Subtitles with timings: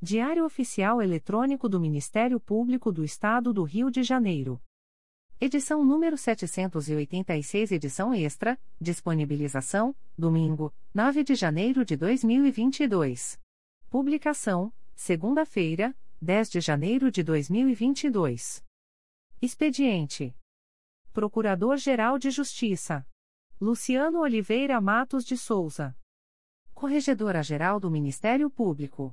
[0.00, 4.62] Diário Oficial Eletrônico do Ministério Público do Estado do Rio de Janeiro.
[5.40, 13.40] Edição número 786, edição extra, disponibilização, domingo, 9 de janeiro de 2022.
[13.90, 15.92] Publicação, segunda-feira,
[16.22, 18.64] 10 de janeiro de 2022.
[19.42, 20.32] Expediente:
[21.12, 23.04] Procurador-Geral de Justiça
[23.60, 25.96] Luciano Oliveira Matos de Souza.
[26.72, 29.12] Corregedora-Geral do Ministério Público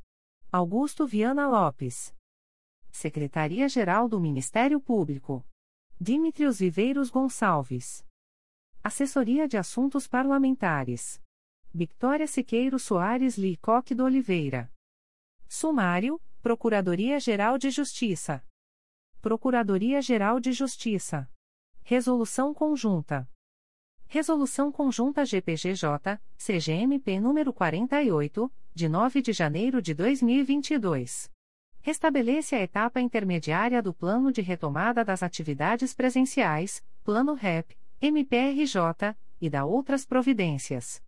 [0.53, 2.13] Augusto Viana Lopes.
[2.91, 5.47] Secretaria-Geral do Ministério Público.
[5.97, 8.05] Dimitrios Viveiros Gonçalves.
[8.83, 11.23] Assessoria de Assuntos Parlamentares.
[11.73, 14.69] Victoria Siqueiro Soares Licoque do Oliveira.
[15.47, 18.45] Sumário, Procuradoria-Geral de Justiça.
[19.21, 21.31] Procuradoria-Geral de Justiça.
[21.81, 23.25] Resolução Conjunta.
[24.05, 31.29] Resolução Conjunta GPGJ, CGMP número 48, de 9 de janeiro de 2022.
[31.81, 39.49] Restabelece a etapa intermediária do Plano de Retomada das Atividades Presenciais, Plano REP, MPRJ, e
[39.49, 41.01] da outras providências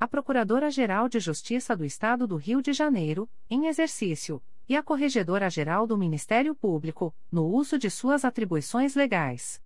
[0.00, 5.86] a Procuradora-Geral de Justiça do Estado do Rio de Janeiro, em exercício, e a Corregedora-Geral
[5.86, 9.60] do Ministério Público, no uso de suas atribuições legais.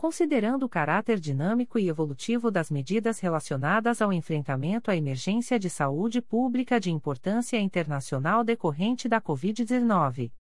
[0.00, 6.22] Considerando o caráter dinâmico e evolutivo das medidas relacionadas ao enfrentamento à emergência de saúde
[6.22, 10.32] pública de importância internacional decorrente da Covid-19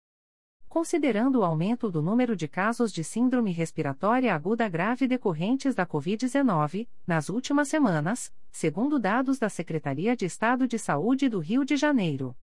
[0.70, 6.88] considerando o aumento do número de casos de síndrome respiratória aguda grave decorrentes da Covid-19,
[7.06, 12.36] nas últimas semanas, segundo dados da Secretaria de Estado de Saúde do Rio de Janeiro.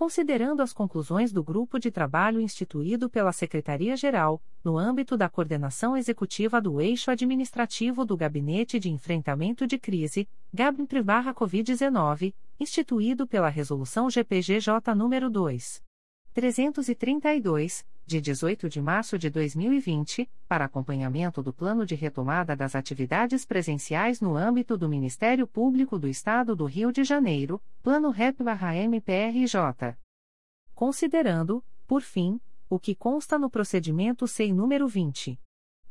[0.00, 6.58] Considerando as conclusões do grupo de trabalho instituído pela Secretaria-Geral, no âmbito da coordenação executiva
[6.58, 15.28] do eixo administrativo do Gabinete de Enfrentamento de Crise, GABNPR-Covid-19, instituído pela Resolução GPGJ nº
[15.28, 15.89] 2.
[16.32, 23.44] 332, de 18 de março de 2020, para acompanhamento do plano de retomada das atividades
[23.44, 29.96] presenciais no âmbito do Ministério Público do Estado do Rio de Janeiro, Plano REP-MPRJ.
[30.74, 35.40] Considerando, por fim, o que consta no procedimento SEI número 20.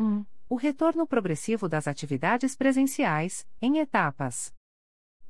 [0.00, 0.24] 1.
[0.48, 4.50] O retorno progressivo das atividades presenciais, em etapas.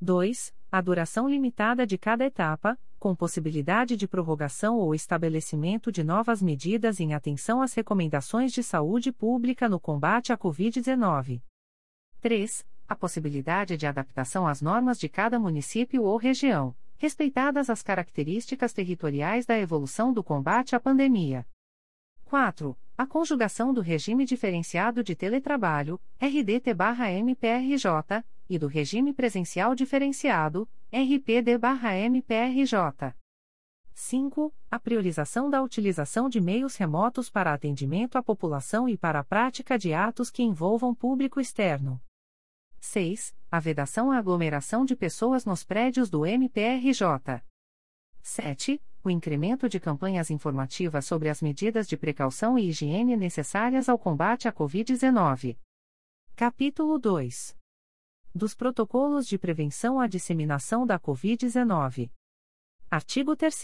[0.00, 0.55] 2.
[0.70, 7.00] A duração limitada de cada etapa, com possibilidade de prorrogação ou estabelecimento de novas medidas
[7.00, 11.43] em atenção às recomendações de saúde pública no combate à Covid-19.
[12.20, 12.64] 3.
[12.87, 19.46] A possibilidade de adaptação às normas de cada município ou região, respeitadas as características territoriais
[19.46, 21.44] da evolução do combate à pandemia.
[22.31, 22.79] 4.
[22.97, 27.91] A conjugação do regime diferenciado de teletrabalho, RDT-MPRJ,
[28.49, 31.56] e do regime presencial diferenciado, RPD-MPRJ.
[33.93, 34.55] 5.
[34.71, 39.76] A priorização da utilização de meios remotos para atendimento à população e para a prática
[39.76, 42.00] de atos que envolvam público externo.
[42.79, 43.35] 6.
[43.50, 47.43] A vedação à aglomeração de pessoas nos prédios do MPRJ.
[48.23, 53.99] 7 o incremento de campanhas informativas sobre as medidas de precaução e higiene necessárias ao
[53.99, 55.56] combate à Covid-19.
[56.37, 57.56] Capítulo 2.
[58.35, 62.11] Dos protocolos de prevenção à disseminação da Covid-19.
[62.91, 63.62] Artigo 3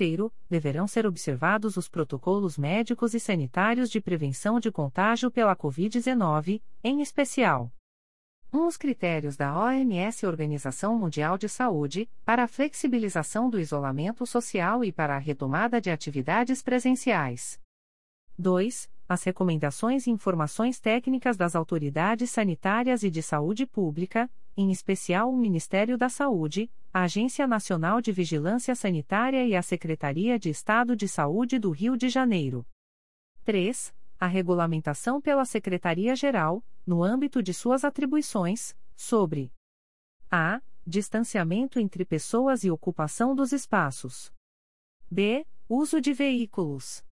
[0.49, 7.03] deverão ser observados os protocolos médicos e sanitários de prevenção de contágio pela Covid-19, em
[7.03, 7.71] especial
[8.53, 14.85] um, os critérios da OMS Organização Mundial de Saúde, para a flexibilização do isolamento social
[14.85, 17.61] e para a retomada de atividades presenciais.
[18.39, 18.91] 2.
[19.09, 25.37] As recomendações e informações técnicas das autoridades sanitárias e de saúde pública, em especial o
[25.37, 31.07] Ministério da Saúde, a Agência Nacional de Vigilância Sanitária e a Secretaria de Estado de
[31.07, 32.67] Saúde do Rio de Janeiro.
[33.45, 39.53] 3 a regulamentação pela Secretaria-Geral, no âmbito de suas atribuições, sobre
[40.31, 40.63] a.
[40.87, 44.33] distanciamento entre pessoas e ocupação dos espaços.
[45.11, 45.45] b.
[45.69, 47.05] uso de veículos.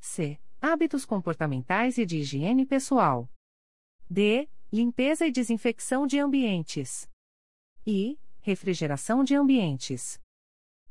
[0.00, 0.40] c.
[0.60, 3.30] hábitos comportamentais e de higiene pessoal.
[4.08, 4.48] d.
[4.72, 7.08] limpeza e desinfecção de ambientes.
[7.86, 8.18] e.
[8.40, 10.18] refrigeração de ambientes.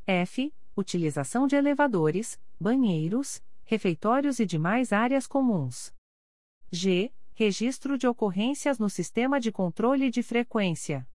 [0.06, 0.54] f.
[0.76, 5.92] utilização de elevadores, banheiros, refeitórios e demais áreas comuns.
[6.72, 7.12] G.
[7.36, 11.08] Registro de ocorrências no Sistema de Controle de Frequência.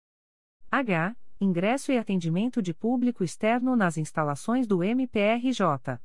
[0.71, 1.15] H.
[1.39, 6.01] Ingresso e atendimento de público externo nas instalações do MPRJ.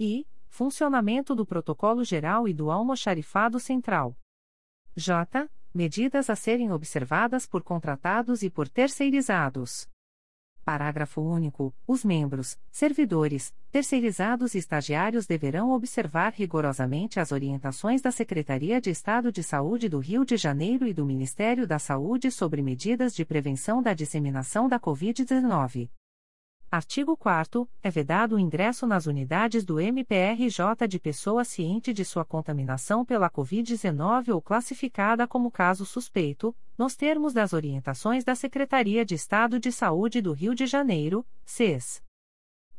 [0.00, 0.26] I.
[0.48, 4.16] Funcionamento do Protocolo Geral e do Almoxarifado Central.
[4.96, 5.50] J.
[5.74, 9.86] Medidas a serem observadas por contratados e por terceirizados.
[10.66, 11.72] Parágrafo único.
[11.86, 19.30] Os membros, servidores, terceirizados e estagiários deverão observar rigorosamente as orientações da Secretaria de Estado
[19.30, 23.80] de Saúde do Rio de Janeiro e do Ministério da Saúde sobre medidas de prevenção
[23.80, 25.88] da disseminação da Covid-19.
[26.76, 32.22] Artigo 4 É vedado o ingresso nas unidades do MPRJ de pessoa ciente de sua
[32.22, 39.14] contaminação pela Covid-19 ou classificada como caso suspeito, nos termos das orientações da Secretaria de
[39.14, 42.02] Estado de Saúde do Rio de Janeiro, CES.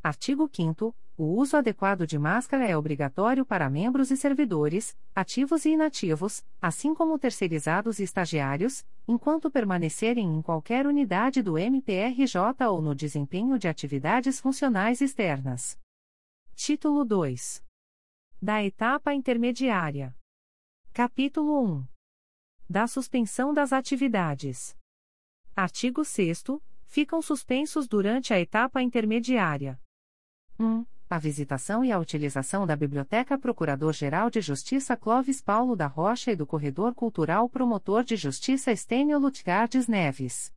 [0.04, 5.72] Artigo 5 O uso adequado de máscara é obrigatório para membros e servidores, ativos e
[5.72, 12.94] inativos, assim como terceirizados e estagiários, enquanto permanecerem em qualquer unidade do MPRJ ou no
[12.94, 15.80] desempenho de atividades funcionais externas.
[16.54, 17.63] Título 2.
[18.40, 20.16] Da etapa intermediária.
[20.94, 21.88] Capítulo 1.
[22.70, 24.78] Da suspensão das atividades.
[25.56, 26.44] Artigo 6
[26.86, 29.81] Ficam suspensos durante a etapa intermediária.
[30.60, 30.86] 1.
[31.09, 36.36] A visitação e a utilização da Biblioteca Procurador-Geral de Justiça Clóvis Paulo da Rocha e
[36.36, 40.51] do Corredor Cultural Promotor de Justiça Estênio Lutgardes Neves.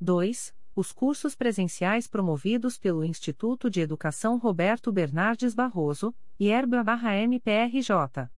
[0.00, 0.52] 2.
[0.74, 8.28] Os cursos presenciais promovidos pelo Instituto de Educação Roberto Bernardes Barroso, IERB-MPRJ.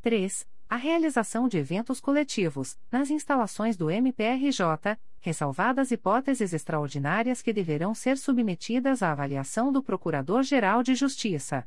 [0.00, 7.94] 3 a realização de eventos coletivos, nas instalações do MPRJ, ressalvadas hipóteses extraordinárias que deverão
[7.94, 11.64] ser submetidas à avaliação do Procurador-Geral de Justiça.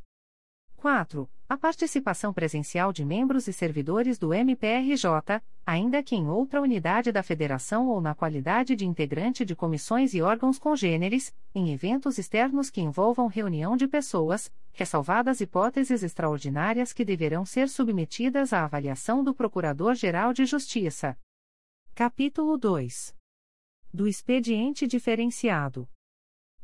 [0.76, 1.28] 4.
[1.48, 7.24] A participação presencial de membros e servidores do MPRJ, ainda que em outra unidade da
[7.24, 12.82] Federação ou na qualidade de integrante de comissões e órgãos congêneres, em eventos externos que
[12.82, 20.34] envolvam reunião de pessoas, ressalvadas hipóteses extraordinárias que deverão ser submetidas à avaliação do Procurador-Geral
[20.34, 21.18] de Justiça.
[21.96, 23.16] Capítulo 2.
[23.96, 25.88] Do expediente diferenciado.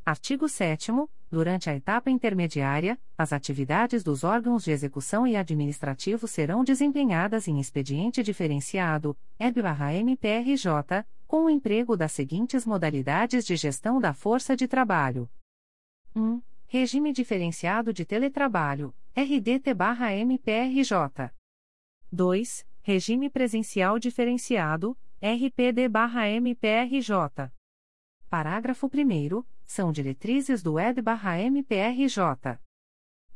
[0.05, 0.91] Artigo 7
[1.31, 7.57] Durante a etapa intermediária, as atividades dos órgãos de execução e administrativo serão desempenhadas em
[7.57, 15.29] expediente diferenciado, EB/MPRJ, com o emprego das seguintes modalidades de gestão da força de trabalho:
[16.13, 16.41] 1.
[16.67, 21.31] Regime diferenciado de teletrabalho, RDT/MPRJ.
[22.11, 22.65] 2.
[22.81, 27.11] Regime presencial diferenciado, RPD/MPRJ.
[28.27, 32.57] Parágrafo 1 são diretrizes do ED/MPRJ.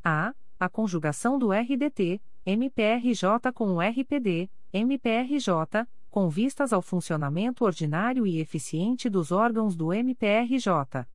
[0.04, 0.34] A.
[0.60, 8.40] A conjugação do RDT, MPRJ com o RPD, MPRJ, com vistas ao funcionamento ordinário e
[8.40, 11.06] eficiente dos órgãos do MPRJ.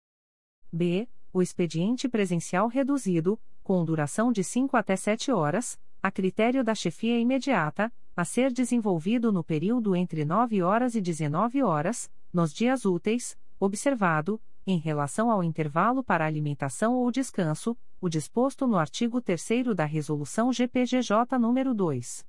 [0.73, 1.09] B.
[1.33, 7.19] O expediente presencial reduzido, com duração de 5 até 7 horas, a critério da chefia
[7.19, 13.35] imediata, a ser desenvolvido no período entre 9 horas e 19 horas, nos dias úteis,
[13.59, 19.87] observado, em relação ao intervalo para alimentação ou descanso, o disposto no artigo 3 da
[19.87, 22.27] Resolução GPGJ nº 2.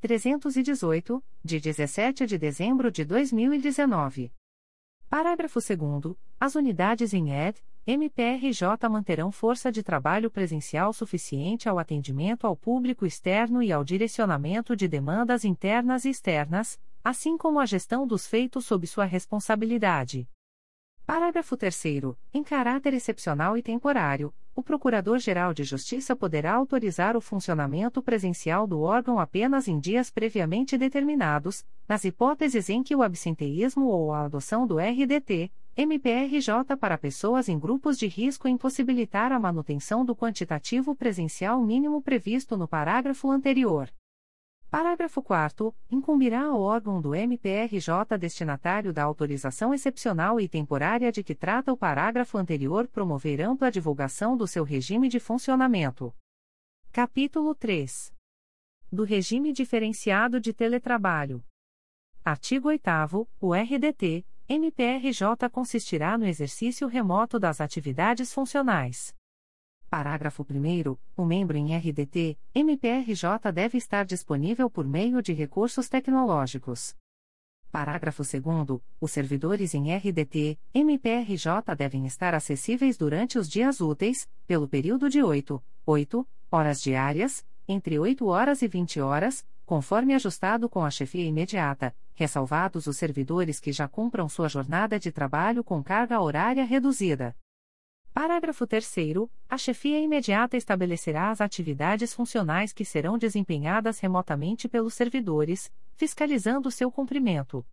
[0.00, 4.32] 318, de 17 de dezembro de 2019.
[5.10, 12.46] Parágrafo 2 As unidades em ED, MPRJ manterão força de trabalho presencial suficiente ao atendimento
[12.46, 18.06] ao público externo e ao direcionamento de demandas internas e externas, assim como a gestão
[18.06, 20.26] dos feitos sob sua responsabilidade.
[21.04, 21.84] Parágrafo 3
[22.32, 28.80] Em caráter excepcional e temporário, o Procurador-Geral de Justiça poderá autorizar o funcionamento presencial do
[28.80, 34.66] órgão apenas em dias previamente determinados, nas hipóteses em que o absenteísmo ou a adoção
[34.66, 41.60] do RDT, MPRJ para pessoas em grupos de risco impossibilitar a manutenção do quantitativo presencial
[41.60, 43.92] mínimo previsto no parágrafo anterior.
[44.70, 51.34] Parágrafo 4 Incumbirá ao órgão do MPRJ destinatário da autorização excepcional e temporária de que
[51.34, 56.14] trata o parágrafo anterior promover ampla divulgação do seu regime de funcionamento.
[56.92, 58.14] Capítulo 3
[58.92, 61.44] Do regime diferenciado de teletrabalho.
[62.24, 69.14] Artigo 8 O RDT, MPRJ consistirá no exercício remoto das atividades funcionais
[69.88, 76.96] Parágrafo 1 O membro em RDT, MPRJ deve estar disponível por meio de recursos tecnológicos.
[77.70, 84.68] Parágrafo 2 Os servidores em RDT, MPRJ devem estar acessíveis durante os dias úteis, pelo
[84.68, 90.84] período de 8, 8 horas diárias, entre 8 horas e 20 horas, conforme ajustado com
[90.84, 96.20] a chefia imediata, ressalvados os servidores que já cumpram sua jornada de trabalho com carga
[96.20, 97.36] horária reduzida.
[98.12, 98.94] Parágrafo 3
[99.48, 106.92] A chefia imediata estabelecerá as atividades funcionais que serão desempenhadas remotamente pelos servidores, fiscalizando seu
[106.92, 107.66] cumprimento.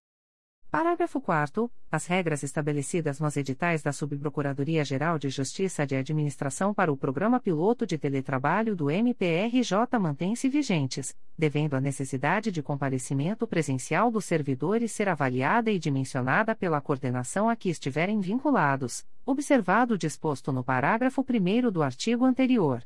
[0.71, 6.95] Parágrafo 4 As regras estabelecidas nos editais da Subprocuradoria-Geral de Justiça de Administração para o
[6.95, 14.23] Programa Piloto de Teletrabalho do MPRJ mantêm-se vigentes, devendo a necessidade de comparecimento presencial dos
[14.23, 20.63] servidores ser avaliada e dimensionada pela coordenação a que estiverem vinculados, observado o disposto no
[20.63, 22.81] parágrafo 1 do artigo anterior.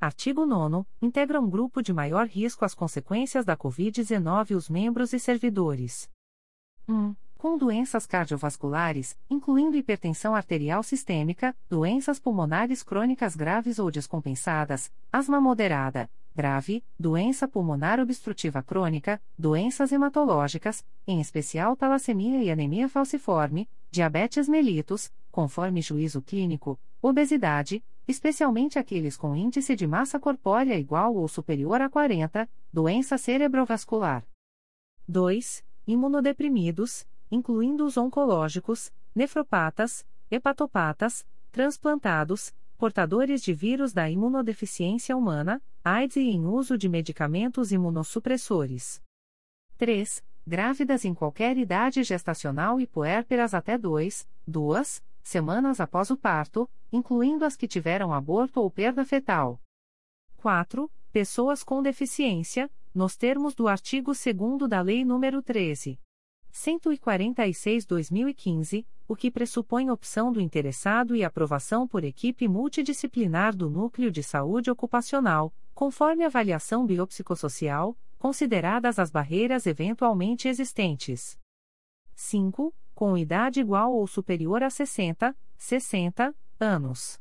[0.00, 5.20] Artigo 9 Integra um grupo de maior risco às consequências da Covid-19 os membros e
[5.20, 6.10] servidores
[6.88, 7.14] 1.
[7.36, 16.08] Com doenças cardiovasculares, incluindo hipertensão arterial sistêmica, doenças pulmonares crônicas graves ou descompensadas, asma moderada,
[16.34, 25.12] grave, doença pulmonar obstrutiva crônica, doenças hematológicas, em especial talassemia e anemia falciforme, diabetes mellitus,
[25.30, 31.88] conforme juízo clínico, obesidade, especialmente aqueles com índice de massa corpórea igual ou superior a
[31.88, 34.24] 40, doença cerebrovascular.
[35.06, 46.16] 2 imunodeprimidos, incluindo os oncológicos, nefropatas, hepatopatas, transplantados, portadores de vírus da imunodeficiência humana, AIDS
[46.16, 49.02] e em uso de medicamentos imunossupressores.
[49.78, 50.22] 3.
[50.46, 57.44] Grávidas em qualquer idade gestacional e puérperas até 2, 2 semanas após o parto, incluindo
[57.44, 59.60] as que tiveram aborto ou perda fetal.
[60.36, 60.90] 4.
[61.10, 66.00] Pessoas com deficiência, nos termos do artigo 2 da Lei nº 13.
[66.50, 74.22] 146/2015, o que pressupõe opção do interessado e aprovação por equipe multidisciplinar do Núcleo de
[74.22, 81.38] Saúde Ocupacional, conforme avaliação biopsicossocial, consideradas as barreiras eventualmente existentes.
[82.14, 82.74] 5.
[82.94, 87.20] Com idade igual ou superior a 60, 60 anos.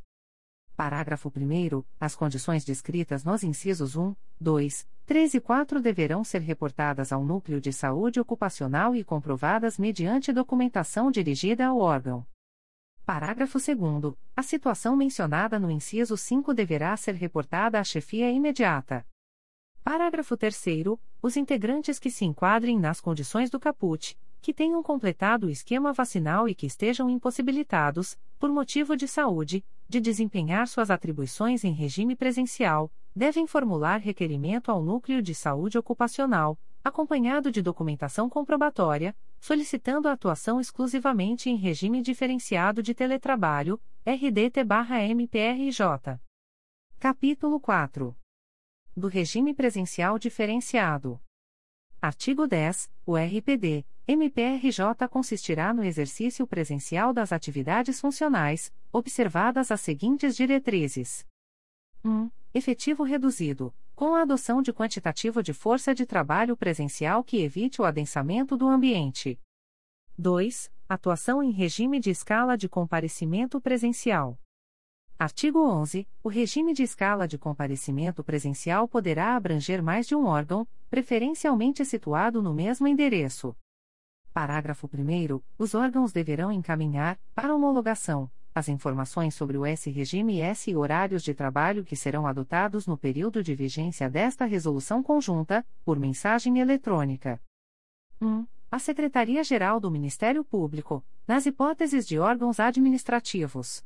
[0.73, 1.83] Parágrafo 1.
[1.99, 7.61] As condições descritas nos incisos 1, 2, 3 e 4 deverão ser reportadas ao Núcleo
[7.61, 12.25] de Saúde Ocupacional e comprovadas mediante documentação dirigida ao órgão.
[13.05, 14.15] Parágrafo 2.
[14.35, 19.05] A situação mencionada no inciso 5 deverá ser reportada à chefia imediata.
[19.83, 20.65] Parágrafo 3.
[21.21, 26.49] Os integrantes que se enquadrem nas condições do caput, que tenham completado o esquema vacinal
[26.49, 32.91] e que estejam impossibilitados, por motivo de saúde, de desempenhar suas atribuições em regime presencial,
[33.15, 40.59] devem formular requerimento ao Núcleo de Saúde Ocupacional, acompanhado de documentação comprobatória, solicitando a atuação
[40.59, 45.79] exclusivamente em regime diferenciado de teletrabalho, RDT-MPRJ.
[46.99, 48.15] Capítulo 4.
[48.95, 51.21] Do regime presencial diferenciado.
[52.01, 52.91] Artigo 10.
[53.05, 61.25] O RPD MPRJ consistirá no exercício presencial das atividades funcionais, observadas as seguintes diretrizes:
[62.03, 62.29] 1.
[62.57, 63.75] Efetivo reduzido.
[63.93, 68.65] com a adoção de quantitativo de força de trabalho presencial que evite o adensamento do
[68.65, 69.37] ambiente.
[70.17, 70.71] 2.
[70.87, 74.39] Atuação em regime de escala de comparecimento presencial.
[75.19, 76.07] Artigo 11.
[76.23, 82.41] O regime de escala de comparecimento presencial poderá abranger mais de um órgão, preferencialmente situado
[82.41, 83.53] no mesmo endereço.
[84.33, 85.41] Parágrafo 1.
[85.57, 91.33] Os órgãos deverão encaminhar, para homologação, as informações sobre o S-Regime S e horários de
[91.33, 97.41] trabalho que serão adotados no período de vigência desta resolução conjunta, por mensagem eletrônica.
[98.21, 98.47] 1.
[98.71, 103.83] A Secretaria-Geral do Ministério Público, nas hipóteses de órgãos administrativos.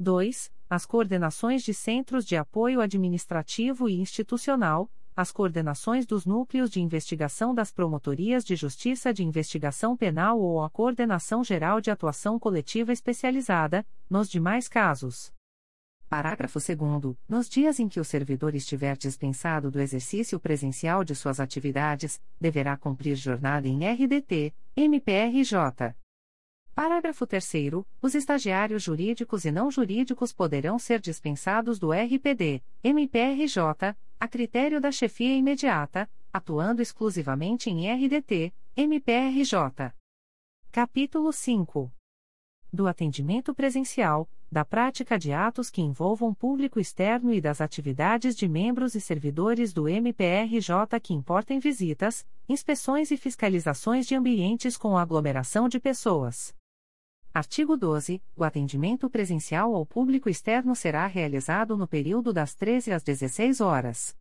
[0.00, 0.50] 2.
[0.70, 7.54] As coordenações de centros de apoio administrativo e institucional, as coordenações dos núcleos de investigação
[7.54, 13.86] das promotorias de justiça de investigação penal ou a coordenação geral de atuação coletiva especializada,
[14.08, 15.32] nos demais casos.
[16.08, 17.16] Parágrafo 2.
[17.26, 22.76] Nos dias em que o servidor estiver dispensado do exercício presencial de suas atividades, deverá
[22.76, 25.94] cumprir jornada em RDT, MPRJ.
[26.74, 27.52] Parágrafo 3.
[28.00, 34.90] Os estagiários jurídicos e não jurídicos poderão ser dispensados do RPD, MPRJ, a critério da
[34.90, 39.92] chefia imediata, atuando exclusivamente em RDT, MPRJ.
[40.70, 41.92] Capítulo 5.
[42.72, 48.48] Do atendimento presencial, da prática de atos que envolvam público externo e das atividades de
[48.48, 55.68] membros e servidores do MPRJ que importem visitas, inspeções e fiscalizações de ambientes com aglomeração
[55.68, 56.54] de pessoas.
[57.34, 58.22] Artigo 12.
[58.36, 64.14] O atendimento presencial ao público externo será realizado no período das 13 às 16 horas.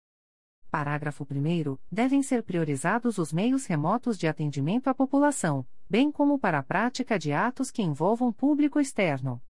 [0.69, 1.77] Parágrafo 1.
[1.91, 7.19] Devem ser priorizados os meios remotos de atendimento à população, bem como para a prática
[7.19, 9.41] de atos que envolvam público externo.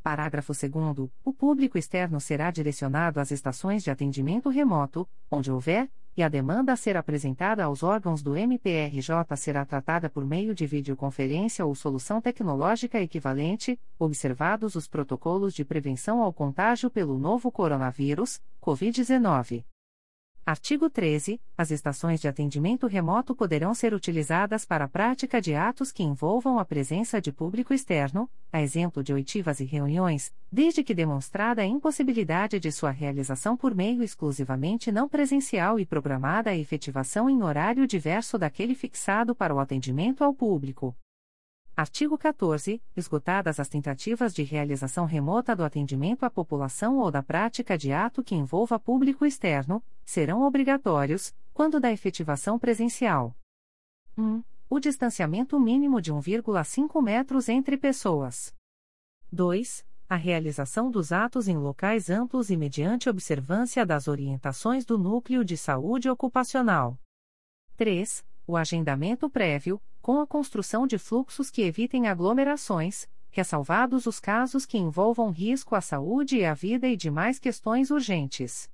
[0.00, 1.10] Parágrafo 2.
[1.24, 6.72] O público externo será direcionado às estações de atendimento remoto, onde houver, e a demanda
[6.72, 12.20] a ser apresentada aos órgãos do MPRJ será tratada por meio de videoconferência ou solução
[12.20, 19.64] tecnológica equivalente, observados os protocolos de prevenção ao contágio pelo novo coronavírus, Covid-19.
[20.46, 21.40] Artigo 13.
[21.56, 26.58] As estações de atendimento remoto poderão ser utilizadas para a prática de atos que envolvam
[26.58, 31.66] a presença de público externo, a exemplo de oitivas e reuniões, desde que demonstrada a
[31.66, 37.86] impossibilidade de sua realização por meio exclusivamente não presencial e programada a efetivação em horário
[37.86, 40.94] diverso daquele fixado para o atendimento ao público.
[41.76, 42.80] Artigo 14.
[42.96, 48.22] Esgotadas as tentativas de realização remota do atendimento à população ou da prática de ato
[48.22, 53.34] que envolva público externo, serão obrigatórios, quando da efetivação presencial.
[54.16, 54.44] 1.
[54.70, 58.54] O distanciamento mínimo de 1,5 metros entre pessoas.
[59.32, 59.84] 2.
[60.08, 65.56] A realização dos atos em locais amplos e mediante observância das orientações do Núcleo de
[65.56, 66.96] Saúde Ocupacional.
[67.76, 68.24] 3.
[68.46, 74.76] O agendamento prévio, com a construção de fluxos que evitem aglomerações, ressalvados os casos que
[74.76, 78.70] envolvam risco à saúde e à vida e demais questões urgentes.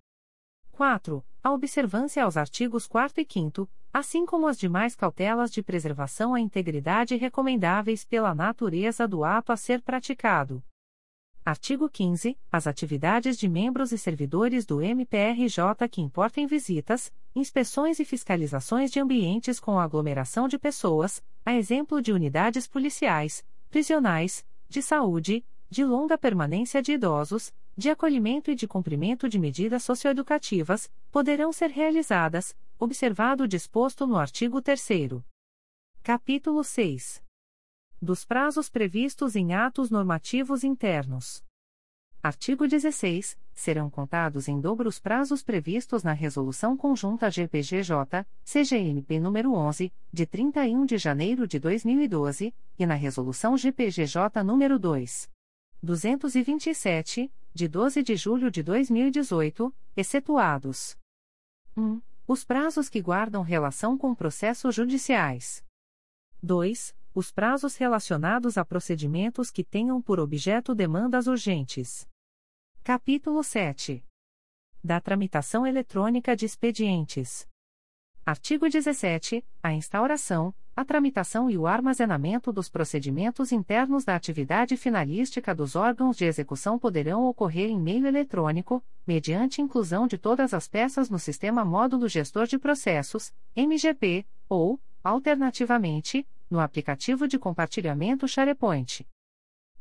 [0.73, 1.25] 4.
[1.43, 6.41] A observância aos artigos 4 e 5, assim como as demais cautelas de preservação à
[6.41, 10.65] integridade recomendáveis pela natureza do ato a ser praticado.
[11.45, 12.37] Artigo 15.
[12.53, 19.01] As atividades de membros e servidores do MPRJ que importem visitas, inspeções e fiscalizações de
[19.01, 26.19] ambientes com aglomeração de pessoas, a exemplo de unidades policiais, prisionais, de saúde, de longa
[26.19, 33.45] permanência de idosos, de acolhimento e de cumprimento de medidas socioeducativas, poderão ser realizadas, observado
[33.45, 35.23] o disposto no artigo 3.
[36.03, 37.30] Capítulo 6
[38.01, 41.45] dos prazos previstos em atos normativos internos.
[42.23, 43.39] Artigo 16.
[43.55, 50.27] Serão contados em dobro os prazos previstos na Resolução Conjunta GPGJ, CGNP nº 11, de
[50.27, 55.31] 31 de janeiro de 2012, e na Resolução GPGJ nº 2.
[55.83, 60.97] 227, de 12 de julho de 2018, excetuados.
[61.77, 62.01] 1.
[62.27, 65.65] Os prazos que guardam relação com processos judiciais.
[66.43, 72.09] 2 os prazos relacionados a procedimentos que tenham por objeto demandas urgentes.
[72.85, 74.05] Capítulo 7.
[74.83, 77.49] Da tramitação eletrônica de expedientes.
[78.25, 79.45] Artigo 17.
[79.63, 86.17] A instauração, a tramitação e o armazenamento dos procedimentos internos da atividade finalística dos órgãos
[86.17, 91.65] de execução poderão ocorrer em meio eletrônico, mediante inclusão de todas as peças no Sistema
[91.65, 99.07] Módulo Gestor de Processos, MGP, ou, alternativamente, no aplicativo de compartilhamento SharePoint.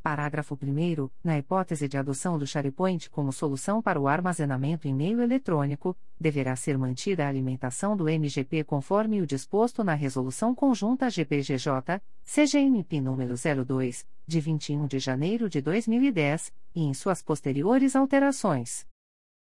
[0.02, 1.10] Parágrafo 1.
[1.24, 6.56] Na hipótese de adoção do SharePoint como solução para o armazenamento em meio eletrônico, deverá
[6.56, 13.36] ser mantida a alimentação do MGP conforme o disposto na Resolução Conjunta GPGJ, CGMP número
[13.66, 18.88] 02, de 21 de janeiro de 2010, e em suas posteriores alterações.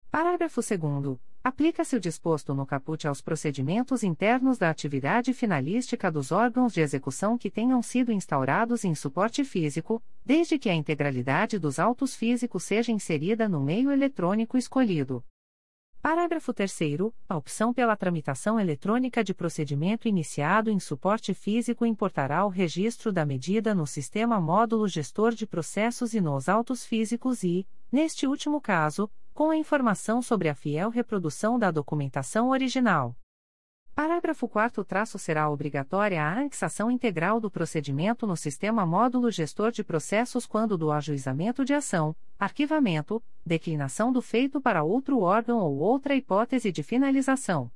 [0.09, 1.26] Parágrafo 2.
[1.47, 7.37] Aplica-se o disposto no caput aos procedimentos internos da atividade finalística dos órgãos de execução
[7.37, 12.91] que tenham sido instaurados em suporte físico, desde que a integralidade dos autos físicos seja
[12.91, 15.23] inserida no meio eletrônico escolhido.
[16.01, 16.79] Parágrafo 3.
[17.29, 23.25] A opção pela tramitação eletrônica de procedimento iniciado em suporte físico importará o registro da
[23.25, 29.09] medida no sistema módulo gestor de processos e nos autos físicos e, neste último caso,
[29.37, 33.15] com a informação sobre a fiel reprodução da documentação original.
[33.93, 39.83] Parágrafo 4 traço será obrigatória a anexação integral do procedimento no sistema módulo gestor de
[39.83, 46.15] processos quando do ajuizamento de ação, arquivamento, declinação do feito para outro órgão ou outra
[46.15, 47.69] hipótese de finalização.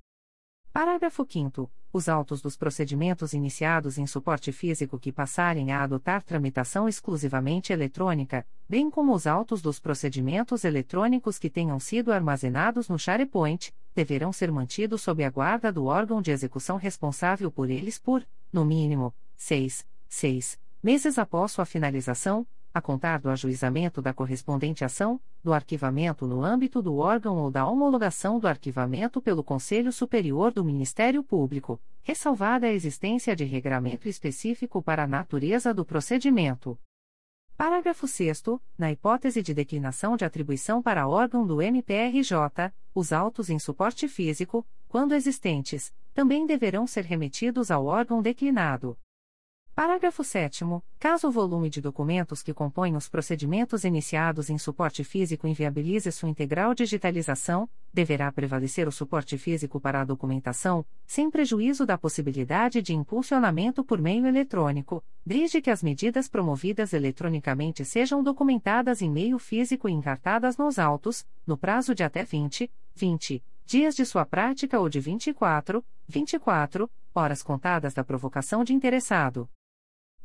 [0.74, 6.88] Parágrafo 5 os autos dos procedimentos iniciados em suporte físico que passarem a adotar tramitação
[6.88, 13.74] exclusivamente eletrônica, bem como os autos dos procedimentos eletrônicos que tenham sido armazenados no SharePoint,
[13.94, 18.64] deverão ser mantidos sob a guarda do órgão de execução responsável por eles por, no
[18.64, 25.54] mínimo, seis, seis meses após sua finalização, a contar do ajuizamento da correspondente ação, do
[25.54, 31.24] arquivamento no âmbito do órgão ou da homologação do arquivamento pelo Conselho Superior do Ministério
[31.24, 36.80] Público, ressalvada a existência de regramento específico para a natureza do procedimento.
[37.58, 38.44] Parágrafo 6.
[38.78, 44.66] Na hipótese de declinação de atribuição para órgão do MPRJ, os autos em suporte físico,
[44.88, 48.98] quando existentes, também deverão ser remetidos ao órgão declinado.
[49.74, 50.66] Parágrafo 7.
[51.00, 56.28] Caso o volume de documentos que compõem os procedimentos iniciados em suporte físico inviabilize sua
[56.28, 62.94] integral digitalização, deverá prevalecer o suporte físico para a documentação, sem prejuízo da possibilidade de
[62.94, 69.88] impulsionamento por meio eletrônico, desde que as medidas promovidas eletronicamente sejam documentadas em meio físico
[69.88, 74.90] e encartadas nos autos, no prazo de até 20, 20 dias de sua prática ou
[74.90, 79.50] de 24, 24 horas contadas da provocação de interessado.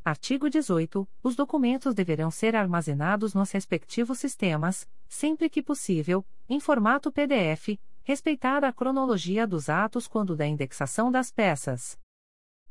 [0.07, 1.05] Artigo 18.
[1.21, 8.69] Os documentos deverão ser armazenados nos respectivos sistemas, sempre que possível, em formato PDF, respeitada
[8.69, 11.99] a cronologia dos atos quando da indexação das peças.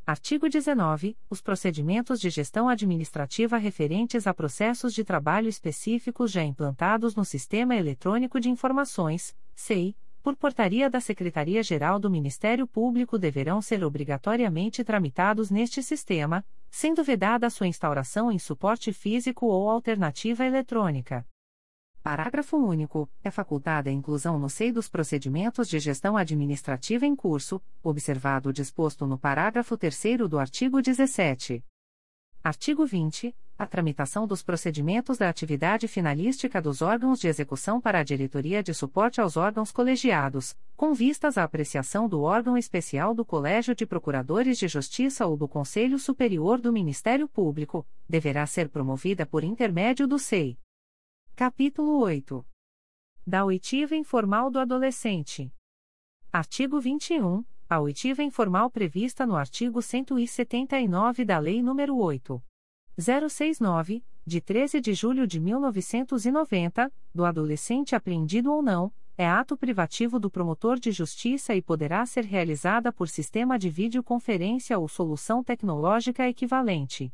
[0.08, 1.18] Artigo 19.
[1.30, 7.76] Os procedimentos de gestão administrativa referentes a processos de trabalho específicos já implantados no Sistema
[7.76, 9.94] Eletrônico de Informações, SEI,
[10.24, 16.44] por portaria da Secretaria-Geral do Ministério Público deverão ser obrigatoriamente tramitados neste sistema,
[16.78, 21.26] sendo vedada sua instauração em suporte físico ou alternativa eletrônica.
[22.04, 23.10] Parágrafo único.
[23.24, 28.54] É facultada a inclusão no seio dos procedimentos de gestão administrativa em curso, observado o
[28.54, 31.64] disposto no parágrafo 3 do artigo 17.
[32.44, 33.34] Artigo 20.
[33.58, 38.74] A tramitação dos procedimentos da atividade finalística dos órgãos de execução para a diretoria de
[38.74, 44.58] suporte aos órgãos colegiados, com vistas à apreciação do órgão especial do Colégio de Procuradores
[44.58, 50.20] de Justiça ou do Conselho Superior do Ministério Público, deverá ser promovida por intermédio do
[50.20, 50.60] SEI.
[51.34, 52.46] Capítulo 8.
[53.26, 55.50] Da oitiva informal do adolescente.
[56.30, 57.46] Artigo 21.
[57.70, 62.44] A oitiva informal prevista no artigo 179 da Lei nº 8.
[62.98, 70.20] 069, de 13 de julho de 1990, do adolescente apreendido ou não, é ato privativo
[70.20, 76.28] do promotor de justiça e poderá ser realizada por sistema de videoconferência ou solução tecnológica
[76.28, 77.14] equivalente.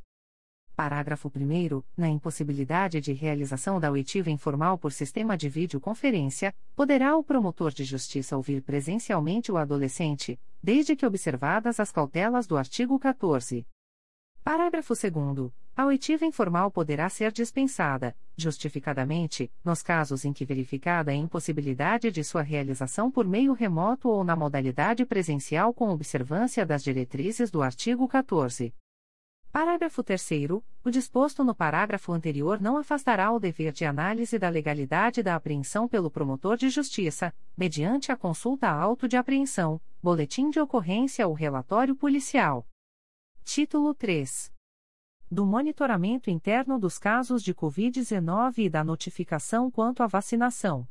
[0.76, 1.84] Parágrafo 1.
[1.98, 7.84] Na impossibilidade de realização da oitiva informal por sistema de videoconferência, poderá o promotor de
[7.84, 13.65] justiça ouvir presencialmente o adolescente, desde que observadas as cautelas do artigo 14.
[14.44, 15.61] Parágrafo 2.
[15.75, 22.23] A oitiva informal poderá ser dispensada, justificadamente, nos casos em que verificada a impossibilidade de
[22.23, 28.07] sua realização por meio remoto ou na modalidade presencial com observância das diretrizes do artigo
[28.07, 28.73] 14.
[29.51, 30.29] Parágrafo 3.
[30.84, 35.88] O disposto no parágrafo anterior não afastará o dever de análise da legalidade da apreensão
[35.88, 41.95] pelo promotor de justiça, mediante a consulta auto de apreensão, boletim de ocorrência ou relatório
[41.95, 42.65] policial.
[43.43, 44.51] Título 3.
[45.34, 50.86] Do monitoramento interno dos casos de Covid-19 e da notificação quanto à vacinação.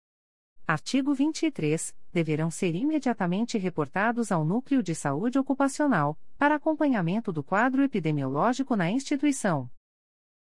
[0.66, 1.94] Artigo 23.
[2.10, 8.90] Deverão ser imediatamente reportados ao Núcleo de Saúde Ocupacional, para acompanhamento do quadro epidemiológico na
[8.90, 9.68] instituição.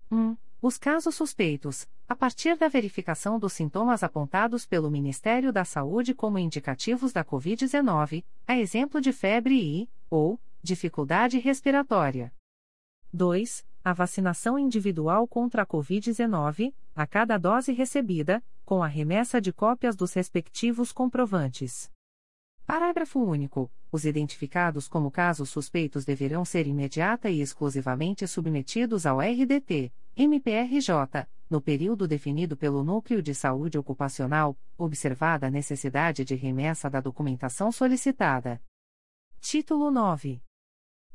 [0.10, 0.38] 1.
[0.62, 6.40] Os casos suspeitos, a partir da verificação dos sintomas apontados pelo Ministério da Saúde como
[6.40, 12.34] indicativos da Covid-19, a exemplo de febre e, ou, dificuldade respiratória.
[13.12, 13.66] 2.
[13.84, 18.42] A vacinação individual contra a Covid-19, a cada dose recebida,
[18.74, 21.92] com a remessa de cópias dos respectivos comprovantes.
[22.66, 23.72] Parágrafo único.
[23.92, 31.62] Os identificados como casos suspeitos deverão ser imediata e exclusivamente submetidos ao RDT, MPRJ, no
[31.62, 38.60] período definido pelo Núcleo de Saúde Ocupacional, observada a necessidade de remessa da documentação solicitada.
[39.40, 40.42] Título 9.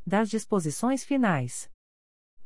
[0.06, 1.68] Das disposições finais.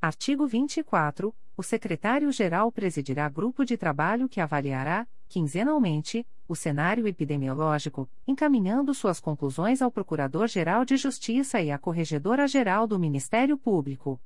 [0.00, 1.36] Artigo 24.
[1.56, 9.82] O secretário-geral presidirá grupo de trabalho que avaliará, quinzenalmente, o cenário epidemiológico, encaminhando suas conclusões
[9.82, 14.20] ao Procurador-Geral de Justiça e à Corregedora-Geral do Ministério Público.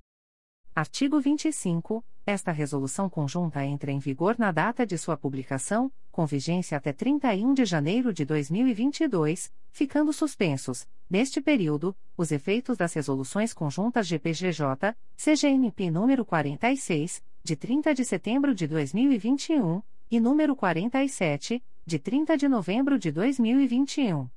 [0.75, 2.05] Artigo 25.
[2.25, 7.52] Esta resolução conjunta entra em vigor na data de sua publicação, com vigência até 31
[7.52, 15.90] de janeiro de 2022, ficando suspensos, neste período, os efeitos das resoluções conjuntas GPGJ, CGNP
[15.90, 22.98] número 46, de 30 de setembro de 2021, e número 47, de 30 de novembro
[22.98, 24.31] de 2021.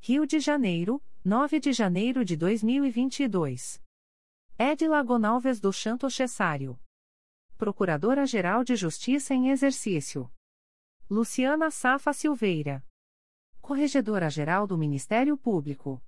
[0.00, 3.80] Rio de Janeiro, 9 de janeiro de 2022.
[4.58, 6.76] Edila Gonalves do Chanto Cessário.
[7.56, 10.28] Procuradora-Geral de Justiça em Exercício.
[11.08, 12.84] Luciana Safa Silveira.
[13.60, 16.02] Corregedora-Geral do Ministério Público.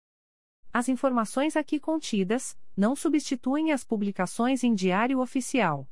[0.73, 5.89] As informações aqui contidas não substituem as publicações em Diário Oficial